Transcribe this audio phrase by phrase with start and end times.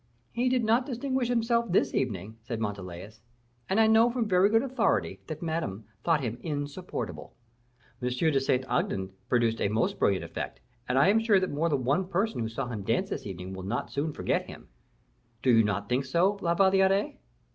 [0.31, 3.19] "He did not distinguish himself this evening," said Montalais;
[3.69, 7.35] "and I know from very good authority that Madame thought him insupportable."
[8.01, 8.09] "M.
[8.09, 10.59] de Saint Aignan produced a most brilliant effect,
[10.89, 13.53] and I am sure that more than one person who saw him dance this evening
[13.53, 14.69] will not soon forget him.
[15.43, 17.17] Do you not think so, La Valliere?"